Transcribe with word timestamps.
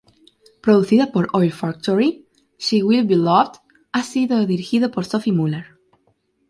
Producida 0.63 1.11
por 1.11 1.27
Oil 1.33 1.51
Factory, 1.53 2.27
"She 2.57 2.81
Will 2.81 3.05
Be 3.05 3.15
Loved" 3.15 3.57
ha 3.93 4.01
sido 4.01 4.47
dirigido 4.47 4.89
por 4.89 5.05
Sophie 5.05 5.31
Muller. 5.31 5.77